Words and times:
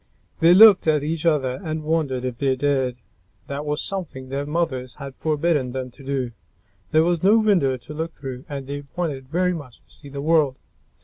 They 0.39 0.55
looked 0.55 0.87
at 0.87 1.03
each 1.03 1.27
other 1.27 1.59
and 1.63 1.83
wondered 1.83 2.25
if 2.25 2.39
they 2.39 2.55
dared. 2.55 2.95
That 3.45 3.67
was 3.67 3.83
something 3.83 4.29
their 4.29 4.47
mother 4.47 4.87
had 4.97 5.13
forbidden 5.13 5.73
them 5.73 5.91
to 5.91 6.03
do. 6.03 6.31
There 6.89 7.03
was 7.03 7.21
no 7.21 7.37
window 7.37 7.77
to 7.77 7.93
look 7.93 8.15
through 8.15 8.43
and 8.49 8.65
they 8.65 8.81
wanted 8.95 9.29
very 9.29 9.53
much 9.53 9.77
to 9.85 9.91
see 9.93 10.09
the 10.09 10.19
world. 10.23 10.57